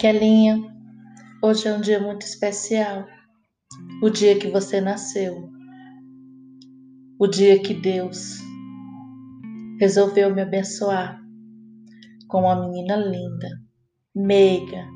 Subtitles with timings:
[0.00, 0.58] Kelinha,
[1.42, 3.06] hoje é um dia muito especial.
[4.02, 5.50] O dia que você nasceu.
[7.18, 8.38] O dia que Deus
[9.78, 11.20] resolveu me abençoar
[12.28, 13.46] com uma menina linda,
[14.16, 14.86] meiga,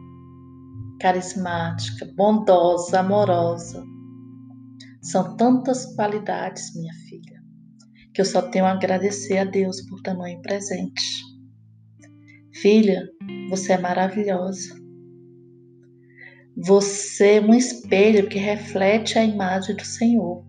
[0.99, 3.85] carismática, bondosa, amorosa.
[5.03, 7.43] São tantas qualidades, minha filha,
[8.15, 11.05] que eu só tenho a agradecer a Deus por tamanho presente.
[12.55, 13.07] Filha,
[13.51, 14.83] você é maravilhosa.
[16.57, 20.45] Você é um espelho que reflete a imagem do Senhor.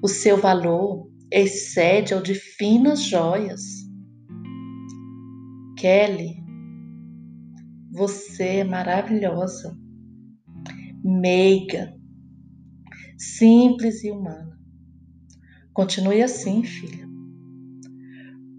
[0.00, 3.60] O seu valor excede ao de finas joias.
[5.76, 6.36] Kelly,
[7.90, 9.76] você é maravilhosa,
[11.02, 11.92] meiga,
[13.16, 14.56] simples e humana.
[15.72, 17.08] Continue assim, filha.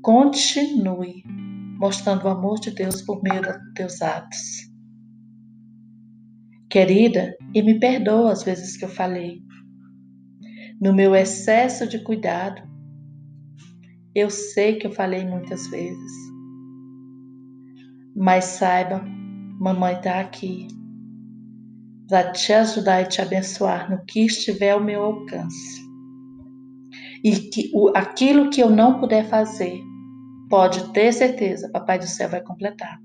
[0.01, 1.23] Continue
[1.79, 4.68] mostrando o amor de Deus por meio dos teus atos.
[6.69, 9.41] Querida, e me perdoa as vezes que eu falei.
[10.79, 12.61] No meu excesso de cuidado,
[14.13, 16.11] eu sei que eu falei muitas vezes.
[18.15, 19.03] Mas saiba,
[19.59, 20.67] mamãe está aqui
[22.07, 25.81] para te ajudar e te abençoar no que estiver ao meu alcance.
[27.23, 29.79] E que o, aquilo que eu não puder fazer,
[30.49, 32.99] pode ter certeza, Papai do Céu vai completar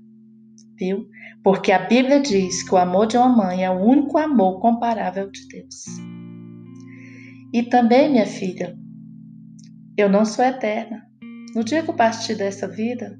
[0.77, 1.07] viu?
[1.43, 5.29] Porque a Bíblia diz que o amor de uma mãe é o único amor comparável
[5.29, 5.85] de Deus.
[7.53, 8.75] E também, minha filha,
[9.97, 11.05] eu não sou eterna.
[11.55, 13.17] No dia que eu partir dessa vida,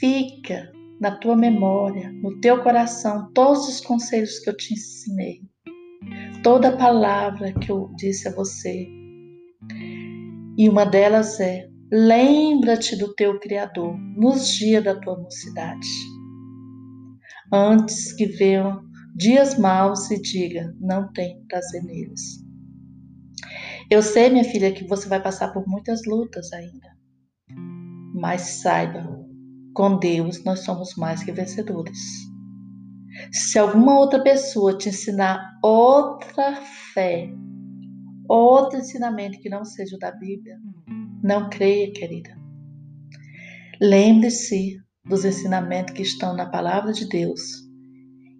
[0.00, 5.42] fica na tua memória, no teu coração, todos os conselhos que eu te ensinei,
[6.42, 8.88] toda palavra que eu disse a você.
[10.56, 15.86] E uma delas é: Lembra-te do teu Criador nos dias da tua mocidade.
[17.52, 18.82] Antes que venham
[19.14, 22.42] dias maus e diga, não tem prazer neles.
[23.90, 26.88] Eu sei, minha filha, que você vai passar por muitas lutas ainda.
[28.14, 29.06] Mas saiba,
[29.74, 31.98] com Deus nós somos mais que vencedores.
[33.30, 36.56] Se alguma outra pessoa te ensinar outra
[36.94, 37.30] fé,
[38.28, 40.58] outro ensinamento que não seja o da Bíblia,
[41.24, 42.36] não creia, querida.
[43.80, 44.76] Lembre-se
[45.06, 47.40] dos ensinamentos que estão na palavra de Deus.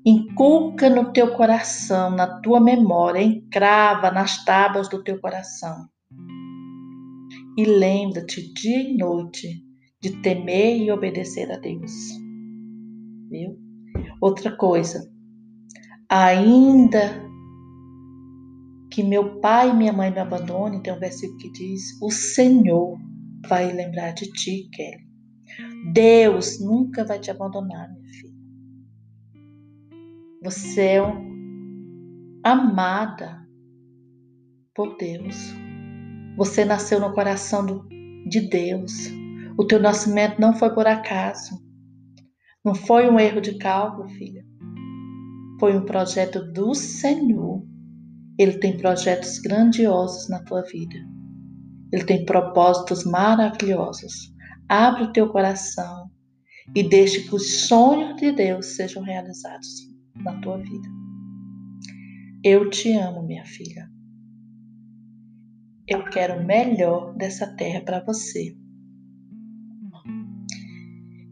[0.04, 5.88] Inculca no teu coração, na tua memória, encrava nas tábuas do teu coração.
[7.56, 9.64] E lembra-te dia e noite
[10.02, 11.90] de temer e obedecer a Deus.
[13.30, 13.58] Viu?
[14.20, 15.10] Outra coisa,
[16.10, 17.24] ainda
[18.94, 22.96] que meu pai e minha mãe me abandonem, tem um versículo que diz: O Senhor
[23.48, 25.04] vai lembrar de ti, Kelly.
[25.92, 28.34] Deus nunca vai te abandonar, minha filha.
[30.44, 31.02] Você é
[32.44, 33.44] amada
[34.74, 35.36] por Deus.
[36.36, 37.88] Você nasceu no coração do,
[38.28, 38.92] de Deus.
[39.58, 41.60] O teu nascimento não foi por acaso.
[42.64, 44.44] Não foi um erro de cálculo, filha.
[45.58, 47.73] Foi um projeto do Senhor
[48.38, 50.96] ele tem projetos grandiosos na tua vida.
[51.92, 54.32] Ele tem propósitos maravilhosos.
[54.68, 56.10] Abre o teu coração
[56.74, 59.68] e deixe que os sonhos de Deus sejam realizados
[60.16, 60.88] na tua vida.
[62.42, 63.88] Eu te amo, minha filha.
[65.86, 68.56] Eu quero o melhor dessa terra para você.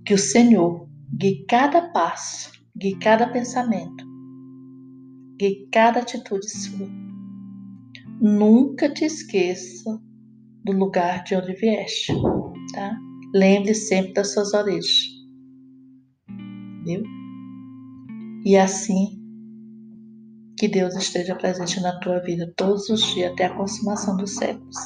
[0.06, 4.01] Que o Senhor guie cada passo, guie cada pensamento,
[5.46, 6.88] e cada atitude sua.
[8.20, 10.00] Nunca te esqueça
[10.64, 12.12] do lugar de onde vieste,
[12.72, 12.96] tá?
[13.34, 15.10] Lembre sempre das suas origens?
[18.44, 19.20] E assim
[20.58, 24.76] que Deus esteja presente na tua vida todos os dias até a consumação dos séculos.